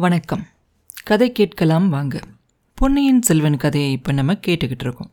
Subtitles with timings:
[0.00, 0.46] வணக்கம்.
[1.04, 2.20] கதை கேட்கலாம் வாங்க.
[2.74, 5.10] பொன்னியின் செல்வன் கதையை இப்போ நம்ம கேட்டுக்கிட்டு இருக்கோம்.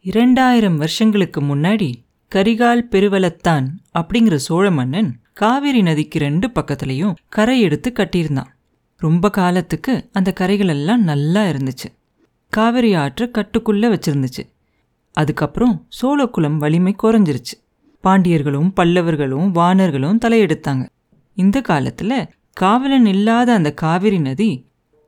[0.00, 1.94] இரண்டாயிரம் வருஷங்களுக்கு முன்னாடி
[2.34, 3.66] கரிகால் பெருவலத்தான்
[3.98, 8.46] அப்படிங்கிற சோழ மன்னன் காவிரி நதிக்கு ரெண்டு பக்கத்துலேயும் கரை எடுத்து கட்டியிருந்தான்.
[8.96, 11.94] ரொம்ப காலத்துக்கு அந்த கரைகளெல்லாம் நல்லா இருந்துச்சு.
[12.48, 14.50] காவிரி ஆற்று கட்டுக்குள்ளே வச்சிருந்துச்சு.
[15.12, 17.62] அதுக்கப்புறம் சோழக்குளம் வலிமை குறைஞ்சிருச்சு.
[18.04, 20.88] பாண்டியர்களும் பல்லவர்களும் வானர்களும் தலையெடுத்தாங்க.
[21.34, 24.66] இந்த காலத்தில் காவலன் இல்லாத அந்த காவிரி நதி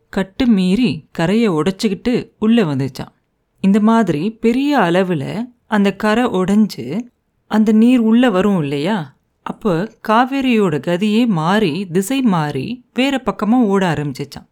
[0.09, 3.13] கட்டு மீறி கரையை உடைச்சிக்கிட்டு உள்ளே வந்துச்சான்
[3.61, 7.07] இந்த மாதிரி பெரிய அளவில் அந்த கரை உடைஞ்சு
[7.47, 9.17] அந்த நீர் உள்ளே வரும் இல்லையா?
[9.43, 14.49] அப்போ காவேரியோட கதியே மாறி திசை மாறி வேற பக்கமாக ஓட ஆரம்பிச்சிச்சான்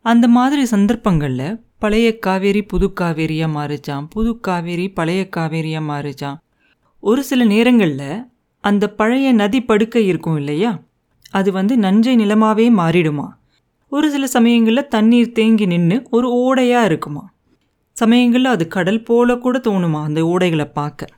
[0.00, 6.36] அந்த மாதிரி சந்தர்ப்பங்களில் பழைய காவேரி புது காவேரியாக மாறிச்சான் புது காவேரி பழைய காவேரியாக மாறிச்சான்
[7.00, 8.26] ஒரு சில நேரங்களில்
[8.60, 10.82] அந்த பழைய நதி படுக்கை இருக்கும் இல்லையா?
[11.32, 13.28] அது வந்து நஞ்சை நிலமாகவே மாறிடுமா?
[13.92, 17.24] ஒரு சில சமயங்களில் தண்ணீர் தேங்கி நின்று ஒரு ஓடையாக இருக்குமா?
[17.96, 21.08] சமயங்களில் அது கடல் போல கூட தோணுமா அந்த ஓடைகளை பார்க்க?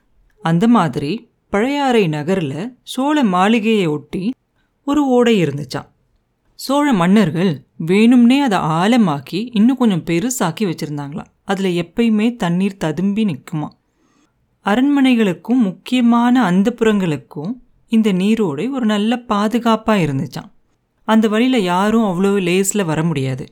[0.44, 1.12] அந்த மாதிரி
[1.52, 4.22] பழையாறை நகரில் சோழ மாளிகையை ஒட்டி
[4.86, 5.88] ஒரு ஓடை இருந்துச்சாம்
[6.58, 7.52] சோழ மன்னர்கள்
[7.86, 11.30] வேணும்னே அதை ஆழமாக்கி இன்னும் கொஞ்சம் பெருசாக்கி வச்சுருந்தாங்களாம்.
[11.44, 13.68] அதில் எப்பயுமே தண்ணீர் ததும்பி நிற்குமா
[14.66, 17.52] அரண்மனைகளுக்கும் முக்கியமான அந்தப்புறங்களுக்கும்
[17.94, 20.50] இந்த நீரோடை ஒரு நல்ல பாதுகாப்பாக இருந்துச்சாம்.
[21.08, 23.44] அந்த வழியில் யாரும் அவ்வளோ லேஸில் வர முடியாது.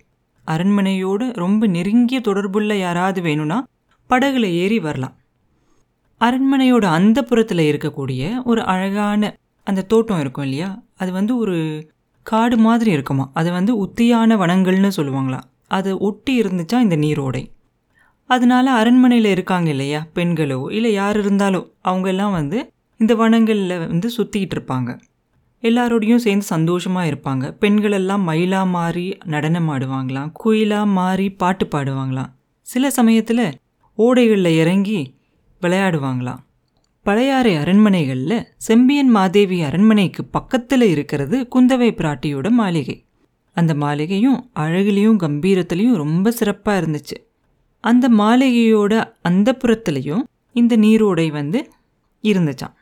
[0.47, 3.65] அரண்மனையோடு ரொம்ப நெருங்கிய தொடர்புள்ள யாராவது வேணும்னா
[4.11, 5.17] படகுல ஏறி வரலாம்.
[6.21, 10.83] அரண்மனையோட அந்த புறத்தில் இருக்கக்கூடிய ஒரு அழகான அந்த தோட்டம் இருக்கும் இல்லையா?
[10.97, 11.56] அது வந்து ஒரு
[12.23, 17.43] காடு மாதிரி இருக்குமா அது வந்து உத்தியான வனங்கள்னு சொல்லுவாங்களாம் அது ஒட்டி இருந்துச்சா இந்த நீரோடை?
[18.31, 20.06] அதனால அரண்மனையில் இருக்காங்க இல்லையா?
[20.15, 22.72] பெண்களோ இல்லை யார் இருந்தாலோ அவங்க எல்லாம் வந்து
[23.03, 24.91] இந்த வனங்களில் வந்து சுற்றிக்கிட்டு இருப்பாங்க.
[25.62, 27.44] எல்லாரோடையும் சேர்ந்து சந்தோஷமாக இருப்பாங்க.
[27.62, 32.33] பெண்கள் எல்லாம் மயிலா மாறி நடனம் ஆடுவாங்களாம் குயிலாக மாறி பாட்டு பாடுவாங்களாம்.
[32.67, 33.44] சில சமயத்தில்
[33.98, 35.00] ஓடைகளில் இறங்கி
[35.62, 36.42] விளையாடுவாங்களாம்.
[37.06, 42.97] பழையாறை அரண்மனைகளில் செம்பியன் மாதேவி அரண்மனைக்கு பக்கத்தில் இருக்கிறது குந்தவை பிராட்டியோட மாளிகை.
[43.56, 47.16] அந்த மாளிகையும் அழகுலேயும் கம்பீரத்துலேயும் ரொம்ப சிறப்பாக இருந்துச்சு.
[47.84, 50.25] அந்த மாளிகையோட அந்த புறத்துலேயும்
[50.60, 51.60] இந்த நீரோடை வந்து
[52.25, 52.77] இருந்துச்சான்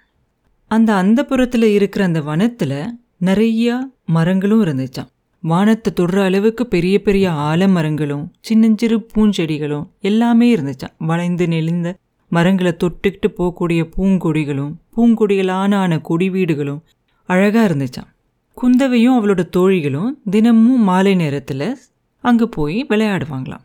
[0.71, 3.77] அந்த அந்த புறத்தில் இருக்கிற அந்த வனத்தில் நிறையா
[4.07, 5.09] மரங்களும் இருந்துச்சான்
[5.43, 11.95] வானத்தை தொடுற அளவுக்கு பெரிய பெரிய ஆலமரங்களும் சின்னஞ்சிறு பூஞ்செடிகளும் எல்லாமே இருந்துச்சான் வளைந்து நெளிந்த
[12.29, 16.85] மரங்களை தொட்டுக்கிட்டு போகக்கூடிய பூங்கொடிகளும் பூங்கொடிகளான ஆன கொடி வீடுகளும்
[17.29, 18.11] அழகாக இருந்துச்சான்
[18.57, 21.79] குந்தவையும் அவளோட தோழிகளும் தினமும் மாலை நேரத்தில்
[22.25, 23.65] அங்கே போய் விளையாடுவாங்களாம்.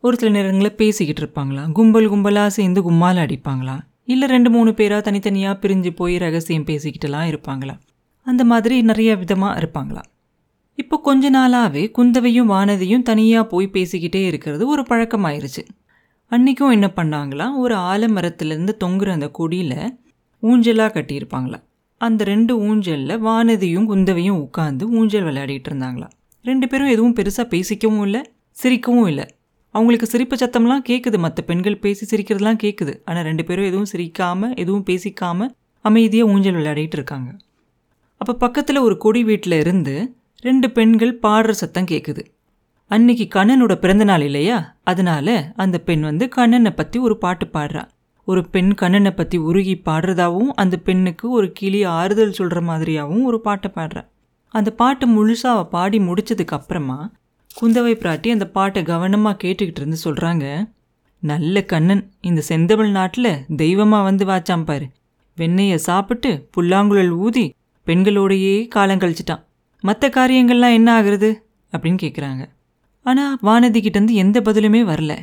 [0.00, 1.72] ஒரு சில நேரங்களில் பேசிக்கிட்டு இருப்பாங்களாம்.
[1.72, 3.82] கும்பல் கும்பலாக சேர்ந்து கும்மால் அடிப்பாங்களாம்.
[4.08, 7.74] இல்லை ரெண்டு மூணு பேராக தனித்தனியாக பிரிஞ்சு போய் ரகசியம் பேசிக்கிட்டுலாம் இருப்பாங்களா?
[8.22, 10.02] அந்த மாதிரி நிறைய விதமாக இருப்பாங்களா?
[10.74, 15.62] இப்போ கொஞ்ச நாளாகவே குந்தவையும் வானதியும் தனியாக போய் பேசிக்கிட்டே இருக்கிறது ஒரு பழக்கமாயிருச்சு.
[16.26, 19.78] அன்றைக்கும் என்ன பண்ணாங்களாம் ஒரு ஆலமரத்துலேருந்து தொங்குற அந்த கொடியில்
[20.42, 21.60] ஊஞ்சலாக கட்டியிருப்பாங்களா?
[21.96, 26.08] அந்த ரெண்டு ஊஞ்சலில் வானதியும் குந்தவையும் உட்காந்து ஊஞ்சல் விளையாடிட்டு இருந்தாங்களா?
[26.44, 28.22] ரெண்டு பேரும் எதுவும் பெருசாக பேசிக்கவும் இல்லை
[28.62, 29.26] சிரிக்கவும் இல்லை.
[29.74, 34.86] அவங்களுக்கு சிரிப்பு சத்தம்லாம் கேட்குது மற்ற பெண்கள் பேசி சிரிக்கிறதுலாம் கேட்குது ஆனால் ரெண்டு பேரும் எதுவும் சிரிக்காமல் எதுவும்
[34.88, 35.52] பேசிக்காமல்
[35.84, 37.30] அமைதியாக ஊஞ்சல் விளையாடிட்டு இருக்காங்க.
[38.20, 39.94] அப்போ பக்கத்தில் ஒரு கொடி வீட்டில் இருந்து
[40.40, 42.22] ரெண்டு பெண்கள் பாடுற சத்தம் கேட்குது
[42.90, 44.58] அன்னைக்கு கண்ணனோட பிறந்தநாள் இல்லையா?
[44.82, 47.82] அதனால அந்த பெண் வந்து கண்ணனை பற்றி ஒரு பாட்டு பாடுறா.
[48.24, 53.70] ஒரு பெண் கண்ணனை பற்றி உருகி பாடுறதாவும் அந்த பெண்ணுக்கு ஒரு கிளி ஆறுதல் சொல்கிற மாதிரியாகவும் ஒரு பாட்டை
[53.74, 54.02] பாடுறா.
[54.54, 56.98] அந்த பாட்டை முழுசாக அவள் பாடி முடிச்சதுக்கு அப்புறமா
[57.60, 60.72] குந்தவை பிராட்டி அந்த பாட்டை கவனமாக கேட்டுக்கிட்டு இருந்து சொல்கிறாங்க
[61.18, 64.86] நல்ல கண்ணன் இந்த செந்தமிழ் நாட்டில் தெய்வமாக வந்து வாச்சாம் பாரு.
[65.36, 67.54] வெண்ணெயை சாப்பிட்டு புல்லாங்குழல் ஊதி
[67.86, 69.42] பெண்களோடையே காலம் கழிச்சிட்டான்.
[69.80, 71.30] மற்ற காரியங்கள்லாம் என்ன ஆகுறது?
[71.72, 72.44] அப்படின்னு கேட்குறாங்க
[73.02, 75.16] ஆனால் வானதி கிட்டேருந்து எந்த பதிலுமே வரல.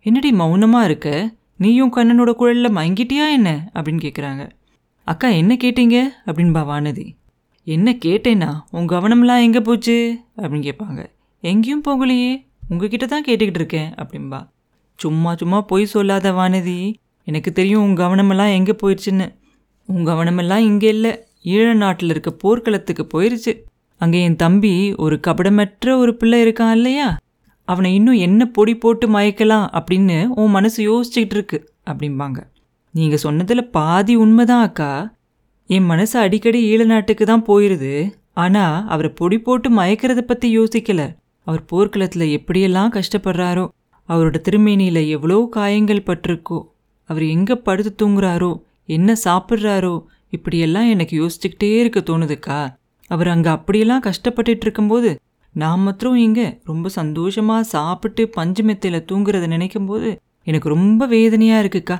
[0.00, 1.34] என்னடி மௌனமாக இருக்க?
[1.56, 3.70] நீயும் கண்ணனோட குழலில் மயங்கிட்டியா என்ன?
[3.74, 4.50] அப்படின்னு கேட்குறாங்க
[5.04, 5.96] அக்கா என்ன கேட்டீங்க?
[6.26, 7.06] அப்படின்பா வானதி.
[7.64, 10.18] என்ன கேட்டேன்னா உன் கவனம்லாம் எங்கே போச்சு?
[10.36, 11.14] அப்படின்னு கேட்பாங்க
[11.50, 12.32] எங்கேயும் போகலையே.
[12.70, 14.40] உங்ககிட்ட தான் கேட்டுக்கிட்டு இருக்கேன் அப்படின்பா
[14.98, 16.78] சும்மா சும்மா பொய் சொல்லாத வானதி.
[17.26, 19.26] எனக்கு தெரியும் உன் கவனமெல்லாம் எங்கே போயிடுச்சுன்னு
[19.88, 21.12] உன் கவனமெல்லாம் இங்கே இல்லை.
[21.54, 23.52] ஈழ நாட்டில் இருக்க போர்க்களத்துக்கு போயிருச்சு.
[24.00, 24.72] அங்கே என் தம்பி
[25.04, 27.08] ஒரு கபடமற்ற ஒரு பிள்ளை இருக்கான் இல்லையா?
[27.68, 31.58] அவனை இன்னும் என்ன பொடி போட்டு மயக்கலாம் அப்படின்னு உன் மனசு யோசிச்சுக்கிட்டு இருக்கு
[31.90, 32.38] அப்படிம்பாங்க.
[32.94, 34.90] நீங்கள் சொன்னதில் பாதி உண்மைதான் அக்கா.
[35.70, 37.94] என் மனசு அடிக்கடி ஈழ நாட்டுக்கு தான் போயிடுது
[38.44, 41.02] ஆனால் அவரை பொடி போட்டு மயக்கிறத பற்றி யோசிக்கல.
[41.46, 43.64] அவர் போர்க்களத்தில் எப்படியெல்லாம் கஷ்டப்படுறாரோ
[44.08, 46.58] அவரோட திருமேனியில் எவ்வளோ காயங்கள் பட்டிருக்கோ
[47.10, 48.52] அவர் எங்கே படுத்து தூங்குறாரோ
[48.88, 49.94] என்ன சாப்பிட்றாரோ
[50.28, 52.58] இப்படியெல்லாம் எனக்கு யோசிச்சுக்கிட்டே இருக்க தோணுதுக்கா.
[53.10, 55.10] அவர் அங்கே அப்படியெல்லாம் கஷ்டப்பட்டுட்டு இருக்கும்போது
[55.54, 60.08] நான் மாத்திரம் இங்கே ரொம்ப சந்தோஷமாக சாப்பிட்டு பஞ்சு மெத்தையில் தூங்குறத நினைக்கும் போது
[60.42, 61.96] எனக்கு ரொம்ப வேதனையாக இருக்குக்கா.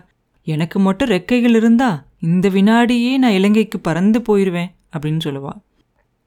[0.47, 1.91] எனக்கு மட்டும் ரெக்கைகள் இருந்தா
[2.29, 5.53] இந்த வினாடியே நான் இலங்கைக்கு பறந்து போயிடுவேன் அப்படின்னு சொல்லுவா.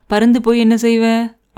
[0.10, 1.06] பறந்து போய் என்ன செய்வ?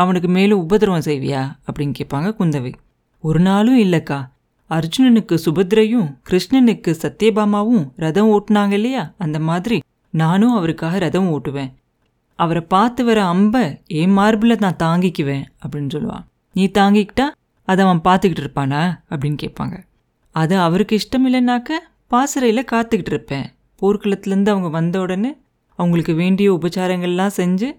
[0.02, 1.42] அவனுக்கு மேலும் உபதிரவம் செய்வியா?
[1.66, 2.74] அப்படின்னு கேட்பாங்க குந்தவை.
[3.22, 4.30] ஒரு நாளும் இல்லைக்கா.
[4.70, 9.14] அர்ஜுனனுக்கு சுபத்ரையும் கிருஷ்ணனுக்கு சத்யபாமாவும் ரதம் ஓட்டுனாங்க இல்லையா?
[9.18, 11.74] அந்த மாதிரி நானும் அவருக்காக ரதம் ஓட்டுவேன்.
[12.36, 17.24] அவரை பார்த்து வர அம்பை என் மார்பில் நான் தாங்கிக்குவேன் அப்படின்னு சொல்லுவான் நீ தாங்கிக்கிட்டா
[17.66, 19.00] அதை அவன் பார்த்துக்கிட்டு இருப்பானா?
[19.10, 19.84] அப்படின்னு கேட்பாங்க.
[20.32, 21.70] அது அவருக்கு இஷ்டம் இல்லைனாக்க
[22.08, 23.54] பாசறையில் காத்துக்கிட்டு இருப்பேன்.
[23.82, 25.38] போர்க்களத்துலேருந்து அவங்க வந்த உடனே
[25.76, 27.72] அவங்களுக்கு வேண்டிய உபச்சாரங்கள்லாம் செஞ்சு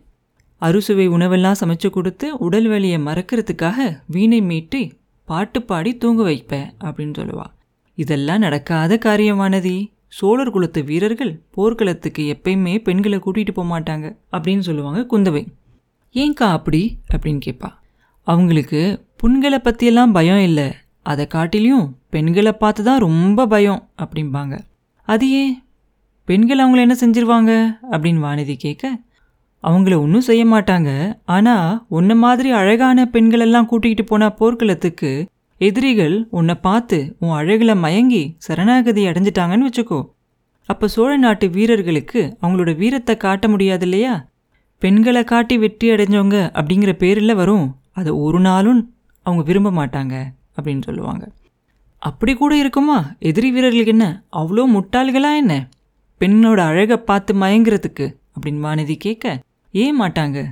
[0.66, 4.82] அறுசுவை உணவெல்லாம் சமைச்சு கொடுத்து உடல் வலியை மறக்கிறதுக்காக வீணை மீட்டி
[5.28, 7.46] பாட்டு பாடி தூங்க வைப்பேன் அப்படின்னு சொல்லுவா.
[7.98, 9.76] இதெல்லாம் நடக்காத காரியமானதி
[10.08, 15.42] சோழர் குலத்து வீரர்கள் போர்க்களத்துக்கு எப்பயுமே பெண்களை கூட்டிகிட்டு போக மாட்டாங்க அப்படின்னு சொல்லுவாங்க குந்தவை.
[16.14, 16.82] ஏன்க்கா அப்படி?
[17.14, 17.70] அப்படின்னு கேட்பா
[18.26, 18.80] அவங்களுக்கு
[19.16, 20.68] புண்களை பற்றியெல்லாம் பயம் இல்லை.
[21.02, 24.54] அதை காட்டிலையும் பெண்களை பார்த்து தான் ரொம்ப பயம் அப்படிம்பாங்க.
[25.08, 25.54] அது ஏன்?
[26.28, 27.52] பெண்கள் அவங்கள என்ன செஞ்சிருவாங்க?
[27.90, 28.98] அப்படின்னு வானதி கேட்க
[29.64, 30.90] அவங்கள ஒன்றும் செய்ய மாட்டாங்க.
[31.34, 35.10] ஆனால் உன்ன மாதிரி அழகான பெண்களெல்லாம் கூட்டிகிட்டு போனா போர்க்களத்துக்கு
[35.60, 40.00] எதிரிகள் உன்னை பார்த்து உன் அழகில் மயங்கி சரணாகதி அடைஞ்சிட்டாங்கன்னு வச்சுக்கோ.
[40.68, 44.14] அப்போ சோழ நாட்டு வீரர்களுக்கு அவங்களோட வீரத்தை காட்ட முடியாது இல்லையா?
[44.82, 47.66] பெண்களை காட்டி வெற்றி அடைஞ்சவங்க அப்படிங்கிற பேரில் வரும்.
[47.92, 48.80] அதை ஒரு நாளும்
[49.26, 50.14] அவங்க விரும்ப மாட்டாங்க
[50.56, 51.24] அப்படின்னு சொல்லுவாங்க.
[52.02, 52.98] அப்படி கூட இருக்குமா?
[53.28, 54.06] எதிரி வீரர்களுக்கு என்ன?
[54.40, 55.54] அவ்வளோ முட்டாள்களா என்ன?
[56.20, 59.26] பெண்ணோட அழகை பார்த்து மயங்கிறதுக்கு அப்படின்னு வானதி கேட்க
[59.72, 60.46] ஏன் மாட்டாங்க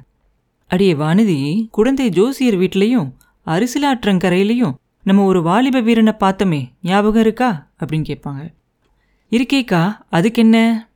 [0.67, 3.13] அடியே வானதி குழந்தை ஜோசியர் வீட்லேயும்
[3.47, 7.71] அரிசிலாற்றங்கரையிலையும் நம்ம ஒரு வாலிப வீரனை பார்த்தோமே ஞாபகம் இருக்கா?
[7.81, 8.55] அப்படின்னு கேட்பாங்க.
[9.31, 10.89] இருக்கேக்கா அதுக்கு என்ன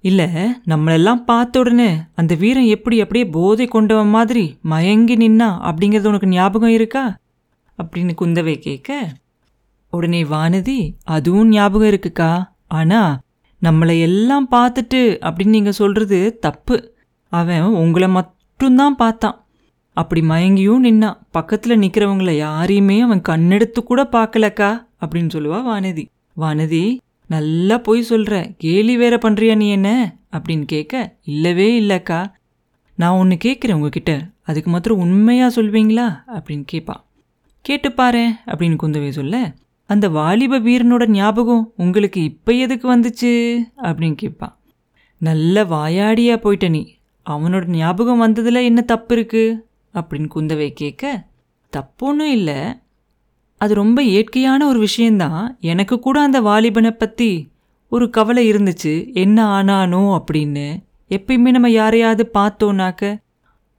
[0.00, 0.26] இல்லை
[0.66, 6.68] நம்மளெல்லாம் பார்த்த உடனே அந்த வீரன் எப்படி அப்படியே போதை கொண்டவன் மாதிரி மயங்கி நின்னா அப்படிங்கிறது உனக்கு ஞாபகம்
[6.68, 7.18] இருக்கா?
[7.82, 9.08] அப்படின்னு குந்தவை கேட்க
[9.90, 12.44] உடனே வானதி அதுவும் ஞாபகம் இருக்குக்கா.
[12.68, 13.18] ஆனால்
[13.62, 16.95] நம்மளை எல்லாம் பார்த்துட்டு அப்படின்னு நீங்கள் சொல்கிறது தப்பு.
[17.28, 19.44] அவன் உங்களை மட்டும்தான் பார்த்தான்.
[19.92, 24.70] அப்படி மயங்கியும் நின்னான் பக்கத்தில் நிற்கிறவங்கள யாரையுமே அவன் கண்ணெடுத்து கூட பார்க்கலக்கா
[25.00, 26.04] அப்படின்னு சொல்லுவா வானதி.
[26.36, 32.26] வானதி நல்லா போய் சொல்கிற கேலி வேற பண்ணுறியா நீ என்ன அப்படின்னு கேட்க இல்லவே இல்லைக்கா.
[32.94, 34.12] நான் ஒன்று கேட்குறேன் உங்ககிட்ட
[34.42, 36.94] அதுக்கு மாத்திரம் உண்மையாக சொல்வீங்களா அப்படின்னு கேட்பா
[37.60, 39.36] கேட்டு பாரு அப்படின்னு குந்தவை சொல்ல
[39.86, 43.32] அந்த வாலிப வீரனோட ஞாபகம் உங்களுக்கு இப்போ எதுக்கு வந்துச்சு
[43.76, 44.54] அப்படின்னு கேட்பான்
[45.18, 46.95] நல்ல வாயாடியா போயிட்ட நீ
[47.28, 49.66] அவனோட ஞாபகம் வந்ததில் என்ன தப்பு இருக்கு?
[49.94, 51.26] அப்படின்னு குந்தவை கேட்க
[51.72, 52.58] தப்பொன்னும் இல்லை.
[53.60, 57.48] அது ரொம்ப இயற்கையான ஒரு விஷயந்தான் எனக்கு கூட அந்த வாலிபனை பற்றி
[57.88, 59.14] ஒரு கவலை இருந்துச்சு.
[59.14, 60.84] என்ன ஆனானோ அப்படின்னு.
[61.08, 63.18] எப்பயுமே நம்ம யாரையாவது பார்த்தோன்னாக்க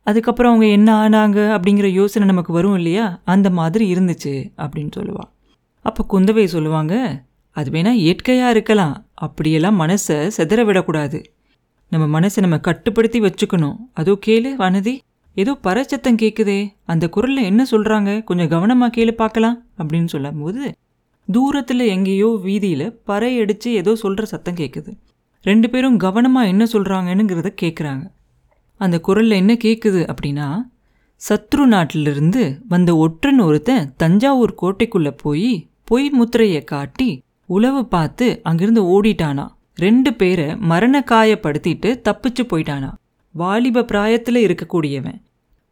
[0.04, 3.22] அதுக்கப்புறம் அவங்க என்ன ஆனாங்க அப்படிங்கிற யோசனை நமக்கு வரும் இல்லையா?
[3.24, 5.32] அந்த மாதிரி இருந்துச்சு அப்படின்னு சொல்லுவாள்
[5.82, 9.06] அப்போ குந்தவை சொல்லுவாங்க அது வேணால் இயற்கையாக இருக்கலாம்.
[9.14, 11.32] அப்படியெல்லாம் மனசை செதற விடக்கூடாது.
[11.92, 13.78] நம்ம மனசை நம்ம கட்டுப்படுத்தி வச்சுக்கணும்.
[13.94, 14.94] அதோ கேளு வனதி.
[15.38, 20.64] ஏதோ பறச்சத்தம் கேட்குதே அந்த குரலில் என்ன சொல்கிறாங்க கொஞ்சம் கவனமாக கேளு பார்க்கலாம் அப்படின்னு சொல்லும்போது
[21.28, 24.92] தூரத்தில் எங்கேயோ வீதியில் பறை அடித்து ஏதோ சொல்கிற சத்தம் கேட்குது
[25.46, 28.06] ரெண்டு பேரும் கவனமாக என்ன சொல்கிறாங்கன்னுங்கிறத கேட்குறாங்க
[28.80, 30.48] அந்த குரலில் என்ன கேட்குது அப்படின்னா
[31.22, 35.52] சத்ரு நாட்டிலிருந்து வந்த ஒற்றன் ஒருத்தன் தஞ்சாவூர் கோட்டைக்குள்ளே போய்
[35.84, 37.10] பொய் முத்திரையை காட்டி
[37.46, 39.46] உளவு பார்த்து அங்கிருந்து ஓடிட்டானா.
[39.78, 42.90] ரெண்டு பேரை மரண காயப்படுத்திட்டு தப்பிச்சு போயிட்டானா.
[43.34, 45.18] வாலிப பிராயத்தில் இருக்கக்கூடியவன்.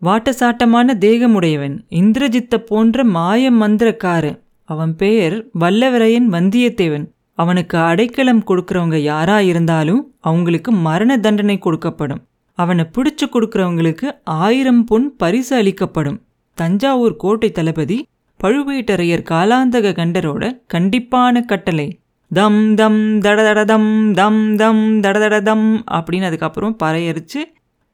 [0.01, 1.75] வாட்டசாட்டமான தேகமுடையவன்.
[1.89, 7.05] இந்திரஜித்த போன்ற மாய மந்திரக்காரன் அவன் பெயர் வல்லவரையன் வந்தியத்தேவன்.
[7.33, 12.21] அவனுக்கு அடைக்கலம் கொடுக்கறவங்க யாரா இருந்தாலும் அவங்களுக்கு மரண தண்டனை கொடுக்கப்படும்.
[12.53, 16.21] அவனை பிடிச்சு கொடுக்கறவங்களுக்கு ஆயிரம் பொன் பரிசு அளிக்கப்படும்.
[16.53, 18.07] தஞ்சாவூர் கோட்டை தளபதி
[18.43, 20.43] பழுவேட்டரையர் காலாந்தக கண்டரோட
[20.73, 21.87] கண்டிப்பான கட்டளை.
[22.31, 27.41] தம் தம் தடதடதம் தம் தம் தடதடதம் அப்படின்னு அதுக்கப்புறம் பறையரிச்சு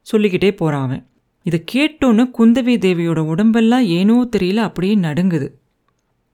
[0.06, 1.02] சொல்லிக்கிட்டே போகிறான் அவன்.
[1.46, 5.48] இதை கேட்டோன்னு குந்தவி தேவியோட உடம்பெல்லாம் ஏனோ தெரியல அப்படியே நடுங்குது.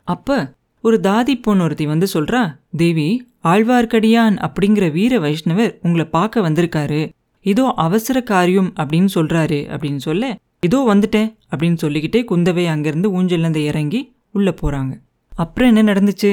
[0.08, 0.36] அப்போ
[0.84, 2.40] ஒரு தாதி பொண்ணு ஒருத்தி வந்து சொல்கிறா
[2.76, 3.08] தேவி
[3.44, 7.00] ஆழ்வார்க்கடியான் அப்படிங்கிற வீர வைஷ்ணவர் உங்களை பார்க்க வந்திருக்காரு.
[7.44, 14.00] இதோ அவசர காரியம் அப்படின்னு சொல்கிறாரு அப்படின்னு சொல்ல இதோ வந்துட்டேன் அப்படின்னு சொல்லிக்கிட்டே குந்தவை அங்கேருந்து ஊஞ்சல்லேருந்து இறங்கி
[14.32, 14.92] உள்ளே போகிறாங்க
[15.36, 16.32] அப்புறம் என்ன நடந்துச்சு?